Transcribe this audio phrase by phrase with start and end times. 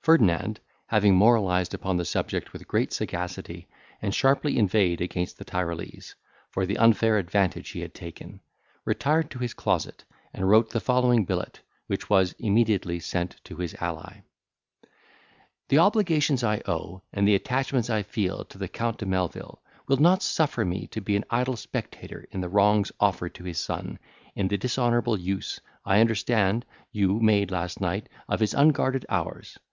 [0.00, 3.68] Ferdinand, having moralised upon the subject with great sagacity,
[4.00, 6.14] and sharply inveighed against the Tyrolese,
[6.48, 8.40] for the unfair advantage he had taken,
[8.86, 13.74] retired to his closet, and wrote the following billet, which was immediately sent to his
[13.82, 14.22] ally:—
[15.68, 19.98] "The obligations I owe, and the attachments I feel, to the Count de Melvil, will
[19.98, 23.98] not suffer me to be an idle spectator of the wrongs offered to his son,
[24.34, 29.58] in the dishonourable use, I understand, you made last night of his unguarded hours.